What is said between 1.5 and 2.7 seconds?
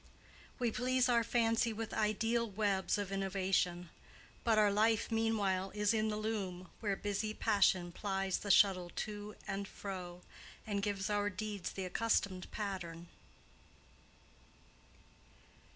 with ideal